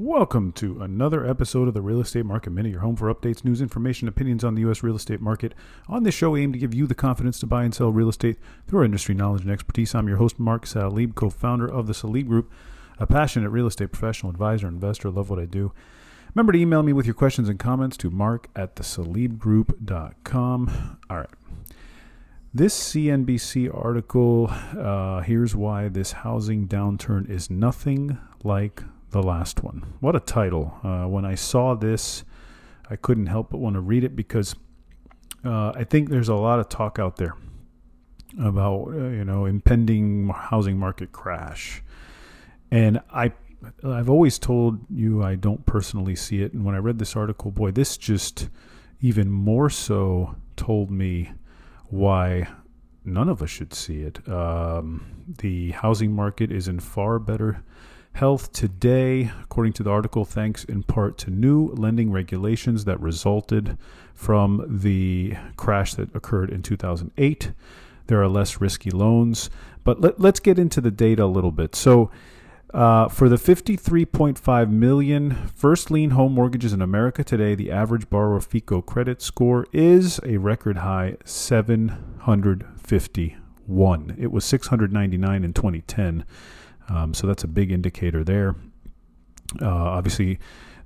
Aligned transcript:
Welcome 0.00 0.52
to 0.52 0.80
another 0.80 1.26
episode 1.26 1.66
of 1.66 1.74
the 1.74 1.82
Real 1.82 2.00
Estate 2.00 2.24
Market 2.24 2.50
Minute, 2.50 2.70
your 2.70 2.82
home 2.82 2.94
for 2.94 3.12
updates, 3.12 3.44
news, 3.44 3.60
information, 3.60 4.06
opinions 4.06 4.44
on 4.44 4.54
the 4.54 4.60
U.S. 4.60 4.84
real 4.84 4.94
estate 4.94 5.20
market. 5.20 5.54
On 5.88 6.04
this 6.04 6.14
show, 6.14 6.30
we 6.30 6.44
aim 6.44 6.52
to 6.52 6.58
give 6.58 6.72
you 6.72 6.86
the 6.86 6.94
confidence 6.94 7.40
to 7.40 7.46
buy 7.46 7.64
and 7.64 7.74
sell 7.74 7.90
real 7.90 8.08
estate 8.08 8.36
through 8.68 8.78
our 8.78 8.84
industry 8.84 9.12
knowledge 9.12 9.42
and 9.42 9.50
expertise. 9.50 9.96
I'm 9.96 10.06
your 10.06 10.18
host, 10.18 10.38
Mark 10.38 10.66
Salib, 10.66 11.16
co 11.16 11.30
founder 11.30 11.66
of 11.66 11.88
the 11.88 11.94
Salib 11.94 12.28
Group, 12.28 12.48
a 13.00 13.08
passionate 13.08 13.50
real 13.50 13.66
estate 13.66 13.90
professional, 13.90 14.30
advisor, 14.30 14.68
investor. 14.68 15.10
Love 15.10 15.30
what 15.30 15.40
I 15.40 15.46
do. 15.46 15.72
Remember 16.32 16.52
to 16.52 16.60
email 16.60 16.84
me 16.84 16.92
with 16.92 17.06
your 17.06 17.16
questions 17.16 17.48
and 17.48 17.58
comments 17.58 17.96
to 17.96 18.08
mark 18.08 18.46
at 18.54 18.76
thesalibgroup.com. 18.76 20.98
All 21.10 21.16
right. 21.16 21.30
This 22.54 22.92
CNBC 22.92 23.76
article, 23.76 24.46
uh, 24.48 25.22
here's 25.22 25.56
why 25.56 25.88
this 25.88 26.12
housing 26.12 26.68
downturn 26.68 27.28
is 27.28 27.50
nothing 27.50 28.16
like 28.44 28.84
the 29.10 29.22
last 29.22 29.62
one. 29.62 29.94
What 30.00 30.16
a 30.16 30.20
title. 30.20 30.78
Uh, 30.82 31.06
when 31.06 31.24
I 31.24 31.34
saw 31.34 31.74
this, 31.74 32.24
I 32.90 32.96
couldn't 32.96 33.26
help 33.26 33.50
but 33.50 33.58
want 33.58 33.74
to 33.74 33.80
read 33.80 34.04
it 34.04 34.16
because 34.16 34.54
uh, 35.44 35.72
I 35.74 35.84
think 35.84 36.08
there's 36.10 36.28
a 36.28 36.34
lot 36.34 36.58
of 36.58 36.68
talk 36.68 36.98
out 36.98 37.16
there 37.16 37.34
about, 38.42 38.88
uh, 38.88 39.08
you 39.08 39.24
know, 39.24 39.46
impending 39.46 40.28
housing 40.28 40.78
market 40.78 41.12
crash. 41.12 41.82
And 42.70 43.00
I 43.12 43.32
I've 43.82 44.08
always 44.08 44.38
told 44.38 44.78
you 44.90 45.22
I 45.22 45.34
don't 45.34 45.64
personally 45.66 46.14
see 46.14 46.42
it. 46.42 46.52
And 46.52 46.64
when 46.64 46.74
I 46.74 46.78
read 46.78 46.98
this 46.98 47.16
article, 47.16 47.50
boy, 47.50 47.72
this 47.72 47.96
just 47.96 48.48
even 49.00 49.30
more 49.30 49.70
so 49.70 50.36
told 50.56 50.90
me 50.90 51.32
why 51.86 52.48
none 53.04 53.28
of 53.28 53.42
us 53.42 53.50
should 53.50 53.74
see 53.74 54.02
it. 54.02 54.28
Um, 54.28 55.34
the 55.38 55.72
housing 55.72 56.12
market 56.12 56.52
is 56.52 56.68
in 56.68 56.80
far 56.80 57.18
better 57.18 57.64
health 58.14 58.52
today, 58.52 59.30
according 59.42 59.72
to 59.74 59.82
the 59.82 59.90
article, 59.90 60.24
thanks 60.24 60.64
in 60.64 60.82
part 60.82 61.18
to 61.18 61.30
new 61.30 61.68
lending 61.68 62.10
regulations 62.10 62.84
that 62.84 63.00
resulted 63.00 63.78
from 64.14 64.64
the 64.68 65.34
crash 65.56 65.94
that 65.94 66.14
occurred 66.14 66.50
in 66.50 66.62
2008. 66.62 67.52
There 68.08 68.20
are 68.20 68.28
less 68.28 68.60
risky 68.60 68.90
loans. 68.90 69.48
But 69.84 70.00
let, 70.00 70.22
us 70.22 70.40
get 70.40 70.58
into 70.58 70.82
the 70.82 70.90
data 70.90 71.24
a 71.24 71.26
little 71.26 71.52
bit. 71.52 71.74
So, 71.74 72.10
uh, 72.74 73.08
for 73.08 73.30
the 73.30 73.36
53.5 73.36 74.70
million 74.70 75.30
first 75.54 75.90
lien 75.90 76.10
home 76.10 76.34
mortgages 76.34 76.74
in 76.74 76.82
America 76.82 77.24
today, 77.24 77.54
the 77.54 77.70
average 77.70 78.10
borrower 78.10 78.40
FICO 78.40 78.82
credit 78.82 79.22
score 79.22 79.66
is 79.72 80.20
a 80.24 80.36
record 80.36 80.76
high 80.78 81.16
751. 81.24 84.16
It 84.18 84.30
was 84.30 84.44
699 84.44 85.44
in 85.44 85.54
2010. 85.54 86.26
Um, 86.88 87.14
so 87.14 87.26
that's 87.26 87.44
a 87.44 87.48
big 87.48 87.70
indicator 87.70 88.24
there. 88.24 88.56
Uh, 89.60 89.66
obviously, 89.68 90.38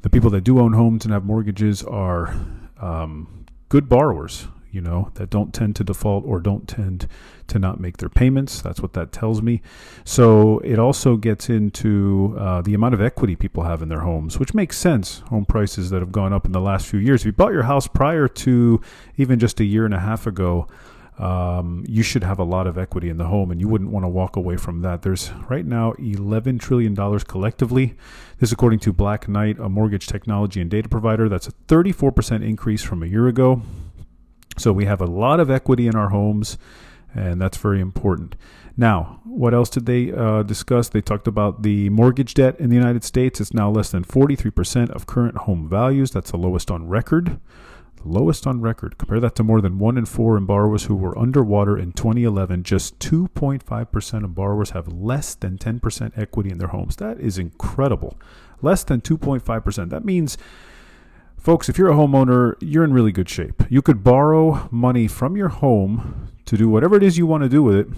the 0.02 0.10
people 0.10 0.30
that 0.30 0.42
do 0.42 0.58
own 0.58 0.72
homes 0.72 1.04
and 1.04 1.12
have 1.12 1.24
mortgages 1.24 1.82
are 1.82 2.34
um, 2.80 3.46
good 3.68 3.88
borrowers, 3.88 4.48
you 4.70 4.80
know, 4.80 5.10
that 5.14 5.30
don't 5.30 5.52
tend 5.52 5.76
to 5.76 5.84
default 5.84 6.24
or 6.24 6.40
don't 6.40 6.66
tend 6.66 7.06
to 7.46 7.58
not 7.58 7.78
make 7.78 7.98
their 7.98 8.08
payments. 8.08 8.62
That's 8.62 8.80
what 8.80 8.94
that 8.94 9.12
tells 9.12 9.42
me. 9.42 9.62
So 10.04 10.58
it 10.60 10.78
also 10.78 11.16
gets 11.16 11.48
into 11.48 12.34
uh, 12.38 12.62
the 12.62 12.74
amount 12.74 12.94
of 12.94 13.00
equity 13.00 13.36
people 13.36 13.64
have 13.64 13.82
in 13.82 13.88
their 13.88 14.00
homes, 14.00 14.38
which 14.38 14.54
makes 14.54 14.78
sense. 14.78 15.18
Home 15.28 15.44
prices 15.44 15.90
that 15.90 16.00
have 16.00 16.12
gone 16.12 16.32
up 16.32 16.46
in 16.46 16.52
the 16.52 16.60
last 16.60 16.86
few 16.86 16.98
years. 16.98 17.22
If 17.22 17.26
you 17.26 17.32
bought 17.32 17.52
your 17.52 17.64
house 17.64 17.86
prior 17.86 18.28
to 18.28 18.80
even 19.16 19.38
just 19.38 19.60
a 19.60 19.64
year 19.64 19.84
and 19.84 19.94
a 19.94 20.00
half 20.00 20.26
ago, 20.26 20.66
um, 21.18 21.84
you 21.86 22.02
should 22.02 22.24
have 22.24 22.38
a 22.38 22.44
lot 22.44 22.66
of 22.66 22.78
equity 22.78 23.08
in 23.08 23.18
the 23.18 23.26
home 23.26 23.50
and 23.50 23.60
you 23.60 23.68
wouldn't 23.68 23.90
want 23.90 24.04
to 24.04 24.08
walk 24.08 24.36
away 24.36 24.56
from 24.56 24.80
that. 24.80 25.02
There's 25.02 25.30
right 25.48 25.64
now 25.64 25.92
$11 25.92 26.58
trillion 26.58 26.96
collectively. 26.96 27.94
This, 28.38 28.50
according 28.50 28.80
to 28.80 28.92
Black 28.92 29.28
Knight, 29.28 29.58
a 29.58 29.68
mortgage 29.68 30.06
technology 30.06 30.60
and 30.60 30.70
data 30.70 30.88
provider. 30.88 31.28
That's 31.28 31.46
a 31.46 31.52
34% 31.68 32.46
increase 32.46 32.82
from 32.82 33.02
a 33.02 33.06
year 33.06 33.28
ago. 33.28 33.62
So 34.58 34.72
we 34.72 34.86
have 34.86 35.00
a 35.00 35.06
lot 35.06 35.38
of 35.38 35.50
equity 35.50 35.86
in 35.86 35.94
our 35.94 36.10
homes, 36.10 36.58
and 37.14 37.40
that's 37.40 37.56
very 37.56 37.80
important. 37.80 38.34
Now, 38.76 39.20
what 39.24 39.54
else 39.54 39.68
did 39.68 39.86
they 39.86 40.12
uh, 40.12 40.42
discuss? 40.42 40.88
They 40.88 41.00
talked 41.02 41.28
about 41.28 41.62
the 41.62 41.90
mortgage 41.90 42.34
debt 42.34 42.58
in 42.58 42.70
the 42.70 42.76
United 42.76 43.04
States. 43.04 43.40
It's 43.40 43.54
now 43.54 43.70
less 43.70 43.90
than 43.90 44.04
43% 44.04 44.90
of 44.90 45.06
current 45.06 45.38
home 45.38 45.68
values. 45.68 46.10
That's 46.10 46.30
the 46.30 46.38
lowest 46.38 46.70
on 46.70 46.88
record 46.88 47.38
lowest 48.04 48.46
on 48.46 48.60
record. 48.60 48.98
Compare 48.98 49.20
that 49.20 49.34
to 49.36 49.42
more 49.42 49.60
than 49.60 49.78
one 49.78 49.96
in 49.96 50.06
four 50.06 50.36
in 50.36 50.46
borrowers 50.46 50.84
who 50.84 50.96
were 50.96 51.18
underwater 51.18 51.78
in 51.78 51.92
2011. 51.92 52.62
Just 52.62 52.98
2.5% 52.98 54.24
of 54.24 54.34
borrowers 54.34 54.70
have 54.70 54.88
less 54.88 55.34
than 55.34 55.58
10% 55.58 56.18
equity 56.18 56.50
in 56.50 56.58
their 56.58 56.68
homes. 56.68 56.96
That 56.96 57.20
is 57.20 57.38
incredible. 57.38 58.18
Less 58.60 58.84
than 58.84 59.00
2.5%. 59.00 59.90
That 59.90 60.04
means, 60.04 60.38
folks, 61.36 61.68
if 61.68 61.78
you're 61.78 61.90
a 61.90 61.94
homeowner, 61.94 62.54
you're 62.60 62.84
in 62.84 62.92
really 62.92 63.12
good 63.12 63.28
shape. 63.28 63.62
You 63.68 63.82
could 63.82 64.04
borrow 64.04 64.68
money 64.70 65.08
from 65.08 65.36
your 65.36 65.48
home 65.48 66.28
to 66.44 66.56
do 66.56 66.68
whatever 66.68 66.96
it 66.96 67.02
is 67.02 67.18
you 67.18 67.26
want 67.26 67.42
to 67.42 67.48
do 67.48 67.62
with 67.62 67.76
it, 67.76 67.88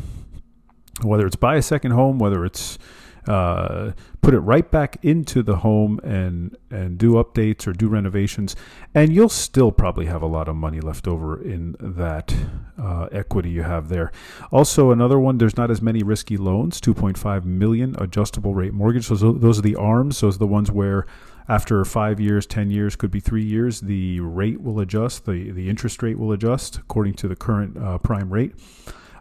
whether 1.03 1.27
it's 1.27 1.37
buy 1.37 1.57
a 1.57 1.63
second 1.63 1.93
home, 1.93 2.19
whether 2.19 2.45
it's 2.45 2.79
put 3.27 4.35
it 4.35 4.41
right 4.41 4.71
back 4.71 4.99
into 5.03 5.43
the 5.43 5.57
home 5.57 6.01
and 6.03 6.57
and 6.71 6.99
do 6.99 7.13
updates 7.13 7.67
or 7.67 7.73
do 7.73 7.89
renovations, 7.89 8.57
and 8.95 9.13
you'll 9.13 9.29
still 9.29 9.73
probably 9.73 10.07
have 10.07 10.23
a 10.23 10.27
lot 10.27 10.49
of 10.49 10.57
money 10.57 10.81
left 10.81 11.07
over 11.07 11.41
in 11.41 11.77
that 11.81 12.35
uh, 12.79 13.09
equity 13.13 13.51
you 13.51 13.63
have 13.63 13.89
there. 13.89 14.13
Also, 14.51 14.91
another 14.91 15.19
one, 15.19 15.39
there's 15.39 15.57
not 15.57 15.71
as 15.71 15.81
many 15.81 16.03
risky 16.03 16.37
loans. 16.37 16.81
2.5 16.81 17.45
million 17.45 17.95
adjustable 17.99 18.55
rate 18.55 18.73
mortgage. 18.73 19.07
So 19.07 19.15
those 19.15 19.59
are 19.59 19.63
the 19.63 19.77
ARMs. 19.77 20.21
Those 20.21 20.37
are 20.37 20.41
the 20.41 20.47
ones 20.47 20.71
where 20.71 21.07
after 21.49 21.85
five 21.85 22.21
years, 22.21 22.47
10 22.47 22.71
years, 22.71 22.97
could 22.97 23.11
be 23.11 23.21
three 23.21 23.45
years, 23.45 23.81
the 23.83 24.21
rate 24.21 24.63
will 24.63 24.81
adjust, 24.81 25.27
the, 25.27 25.51
the 25.51 25.69
interest 25.69 26.03
rate 26.03 26.19
will 26.19 26.33
adjust 26.33 26.79
according 26.79 27.15
to 27.15 27.29
the 27.29 27.37
current 27.37 27.77
uh, 27.77 27.99
prime 27.99 28.33
rate. 28.33 28.55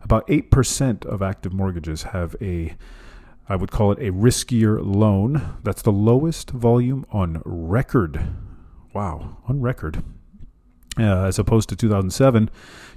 About 0.02 0.26
8% 0.28 1.06
of 1.06 1.22
active 1.22 1.54
mortgages 1.54 2.04
have 2.04 2.36
a 2.42 2.76
I 3.48 3.56
would 3.56 3.72
call 3.72 3.92
it 3.92 4.00
a 4.00 4.12
riskier 4.12 4.80
loan. 4.82 5.58
That's 5.64 5.82
the 5.82 5.92
lowest 5.92 6.52
volume 6.52 7.06
on 7.12 7.42
record. 7.46 8.22
Wow, 8.94 9.38
on 9.48 9.62
record. 9.62 10.04
Uh, 10.98 11.26
as 11.26 11.40
opposed 11.40 11.70
to 11.70 11.76
2007, 11.76 12.50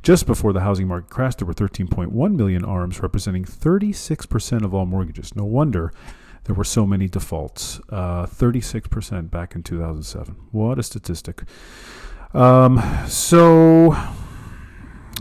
just 0.02 0.26
before 0.26 0.52
the 0.52 0.60
housing 0.60 0.86
market 0.86 1.08
crashed, 1.08 1.38
there 1.38 1.46
were 1.46 1.54
13.1 1.54 2.36
million 2.36 2.64
ARMs, 2.64 3.00
representing 3.00 3.44
36% 3.44 4.64
of 4.64 4.74
all 4.74 4.84
mortgages. 4.84 5.34
No 5.34 5.44
wonder 5.44 5.92
there 6.44 6.54
were 6.54 6.64
so 6.64 6.86
many 6.86 7.08
defaults. 7.08 7.80
Uh, 7.88 8.26
36% 8.26 9.30
back 9.30 9.54
in 9.54 9.62
2007. 9.62 10.36
What 10.52 10.78
a 10.78 10.82
statistic. 10.82 11.42
Um, 12.34 12.80
so 13.08 13.96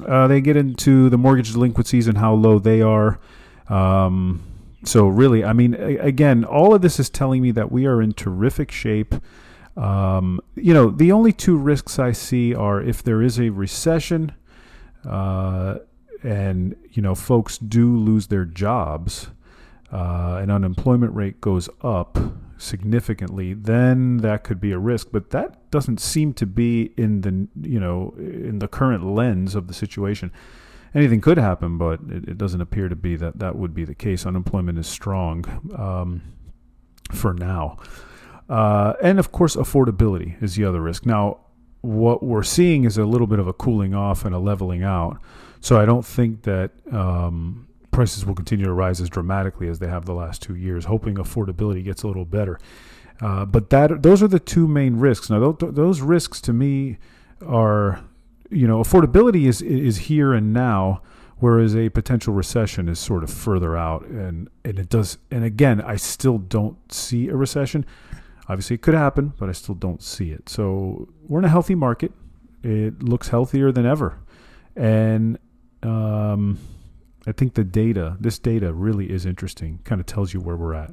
uh, 0.06 0.28
they 0.28 0.42
get 0.42 0.56
into 0.56 1.10
the 1.10 1.18
mortgage 1.18 1.54
delinquencies 1.54 2.08
and 2.08 2.18
how 2.18 2.34
low 2.34 2.60
they 2.60 2.82
are. 2.82 3.20
Um, 3.70 4.44
so 4.86 5.08
really, 5.08 5.44
I 5.44 5.54
mean, 5.54 5.74
again, 5.74 6.44
all 6.44 6.74
of 6.74 6.82
this 6.82 7.00
is 7.00 7.10
telling 7.10 7.42
me 7.42 7.52
that 7.52 7.72
we 7.72 7.86
are 7.86 8.02
in 8.02 8.14
terrific 8.14 8.72
shape. 8.72 9.16
Um, 9.76 10.40
you 10.56 10.74
know, 10.74 10.90
the 10.90 11.12
only 11.12 11.34
two 11.34 11.58
risks 11.58 12.00
I 12.00 12.12
see 12.12 12.54
are 12.54 12.82
if 12.82 13.04
there 13.04 13.22
is 13.22 13.40
a 13.40 13.50
recession, 13.50 14.32
uh, 15.08 15.80
and 16.24 16.76
you 16.92 17.02
know, 17.02 17.16
folks 17.16 17.58
do 17.58 17.98
lose 17.98 18.28
their 18.28 18.46
jobs, 18.46 19.28
uh, 19.92 20.40
and 20.42 20.52
unemployment 20.52 21.14
rate 21.14 21.42
goes 21.42 21.68
up 21.82 22.18
significantly, 22.58 23.54
then 23.54 24.18
that 24.18 24.44
could 24.44 24.62
be 24.62 24.72
a 24.72 24.80
risk. 24.80 25.10
But 25.12 25.32
that 25.32 25.70
doesn't 25.72 26.00
seem 26.00 26.34
to 26.36 26.46
be 26.46 26.94
in 26.96 27.22
the 27.22 27.48
you 27.68 27.80
know 27.80 28.14
in 28.18 28.60
the 28.60 28.68
current 28.68 29.06
lens 29.06 29.56
of 29.56 29.68
the 29.68 29.74
situation 29.74 30.32
anything 30.96 31.22
could 31.22 31.38
happen, 31.38 31.78
but 31.78 32.00
it, 32.10 32.30
it, 32.30 32.38
doesn't 32.38 32.62
appear 32.62 32.88
to 32.90 32.96
be 32.96 33.16
that 33.18 33.40
that 33.40 33.56
would 33.56 33.76
be 33.76 33.84
the 33.84 33.94
case. 33.94 34.26
Unemployment 34.26 34.80
is 34.80 34.88
strong 34.88 35.46
um, 35.78 36.22
for 37.12 37.34
now. 37.34 37.78
Uh, 38.50 38.94
and 39.04 39.20
of 39.20 39.32
course, 39.32 39.56
affordability 39.56 40.42
is 40.42 40.56
the 40.56 40.64
other 40.64 40.82
risk. 40.82 41.06
Now, 41.06 41.40
what 41.82 42.24
we're 42.24 42.44
seeing 42.44 42.86
is 42.86 42.98
a 42.98 43.06
little 43.06 43.28
bit 43.28 43.40
of 43.40 43.48
a 43.48 43.54
cooling 43.54 43.94
off 43.94 44.26
and 44.26 44.34
a 44.34 44.40
leveling 44.40 44.84
out. 44.84 45.20
So 45.60 45.80
I 45.80 45.86
don't 45.86 46.06
think 46.06 46.44
that 46.44 46.72
um, 46.92 47.68
prices 47.92 48.26
will 48.26 48.36
continue 48.36 48.66
to 48.66 48.74
rise 48.74 49.02
as 49.02 49.10
dramatically 49.10 49.68
as 49.68 49.80
they 49.80 49.88
have 49.88 50.06
the 50.06 50.14
last 50.14 50.42
two 50.42 50.56
years, 50.56 50.86
hoping 50.86 51.16
affordability 51.16 51.84
gets 51.84 52.04
a 52.04 52.08
little 52.08 52.26
better. 52.26 52.60
Uh, 53.22 53.46
but 53.46 53.70
that 53.70 54.04
those 54.04 54.22
are 54.22 54.28
the 54.28 54.40
two 54.40 54.68
main 54.68 54.98
risks. 54.98 55.30
Now, 55.30 55.40
those, 55.40 55.74
those 55.74 56.02
risks 56.02 56.42
to 56.42 56.54
me 56.54 56.98
are 57.46 58.04
you 58.56 58.68
know, 58.68 58.80
affordability 58.80 59.48
is 59.48 59.62
is 59.62 59.98
here 59.98 60.34
and 60.34 60.54
now, 60.54 61.02
whereas 61.38 61.76
a 61.76 61.90
potential 61.90 62.34
recession 62.34 62.88
is 62.88 63.00
sort 63.00 63.24
of 63.24 63.30
further 63.30 63.76
out, 63.76 64.06
and 64.06 64.50
and 64.64 64.80
it 64.80 64.90
does. 64.90 65.18
And 65.30 65.44
again, 65.44 65.82
I 65.82 65.98
still 65.98 66.38
don't 66.38 66.92
see 66.92 67.28
a 67.28 67.36
recession. 67.36 67.86
Obviously, 68.48 68.76
it 68.76 68.82
could 68.82 68.94
happen, 68.94 69.34
but 69.38 69.50
I 69.50 69.52
still 69.52 69.76
don't 69.76 70.02
see 70.02 70.32
it. 70.32 70.48
So 70.50 71.10
we're 71.28 71.40
in 71.40 71.46
a 71.46 71.50
healthy 71.50 71.76
market. 71.76 72.14
It 72.64 73.04
looks 73.04 73.28
healthier 73.28 73.72
than 73.72 73.86
ever, 73.86 74.20
and 74.76 75.38
um, 75.84 76.58
I 77.28 77.32
think 77.32 77.56
the 77.56 77.64
data, 77.64 78.18
this 78.20 78.40
data, 78.40 78.74
really 78.74 79.12
is 79.12 79.26
interesting. 79.26 79.80
Kind 79.84 80.00
of 80.00 80.08
tells 80.08 80.34
you 80.34 80.40
where 80.40 80.56
we're 80.56 80.74
at. 80.74 80.92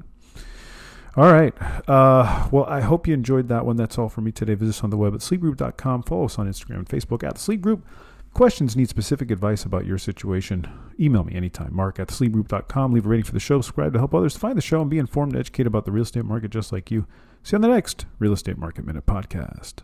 All 1.16 1.30
right. 1.30 1.54
Uh, 1.88 2.48
well, 2.50 2.64
I 2.64 2.80
hope 2.80 3.06
you 3.06 3.14
enjoyed 3.14 3.48
that 3.48 3.66
one. 3.66 3.76
That's 3.76 3.98
all 3.98 4.08
for 4.08 4.22
me 4.22 4.32
today. 4.32 4.54
Visit 4.54 4.76
us 4.76 4.84
on 4.84 4.90
the 4.90 4.96
web 4.96 5.14
at 5.14 5.20
salibgroup.com. 5.20 6.04
Follow 6.04 6.24
us 6.24 6.38
on 6.38 6.48
Instagram 6.48 6.76
and 6.76 6.88
Facebook 6.88 7.22
at 7.22 7.34
the 7.34 7.40
Salib 7.40 7.60
Group. 7.60 7.86
Questions, 8.32 8.74
need 8.76 8.88
specific 8.88 9.30
advice 9.30 9.64
about 9.64 9.84
your 9.84 9.98
situation, 9.98 10.66
email 10.98 11.22
me 11.22 11.34
anytime. 11.34 11.76
Mark 11.76 12.00
at 12.00 12.08
salibgroup.com. 12.08 12.92
Leave 12.92 13.04
a 13.04 13.08
rating 13.10 13.24
for 13.24 13.32
the 13.32 13.40
show. 13.40 13.60
Subscribe 13.60 13.92
to 13.92 13.98
help 13.98 14.14
others 14.14 14.38
find 14.38 14.56
the 14.56 14.62
show 14.62 14.80
and 14.80 14.88
be 14.88 14.98
informed 14.98 15.32
and 15.32 15.40
educated 15.40 15.66
about 15.66 15.84
the 15.84 15.92
real 15.92 16.02
estate 16.02 16.24
market 16.24 16.50
just 16.50 16.72
like 16.72 16.90
you. 16.90 17.06
See 17.42 17.54
you 17.54 17.58
on 17.58 17.62
the 17.62 17.68
next 17.68 18.06
Real 18.18 18.32
Estate 18.32 18.56
Market 18.56 18.86
Minute 18.86 19.04
podcast. 19.04 19.82